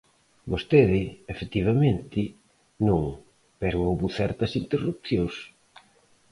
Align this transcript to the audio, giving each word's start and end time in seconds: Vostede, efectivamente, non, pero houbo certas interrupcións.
Vostede, 0.51 1.01
efectivamente, 1.33 2.21
non, 2.87 3.03
pero 3.61 3.83
houbo 3.87 4.07
certas 4.19 4.51
interrupcións. 4.61 5.35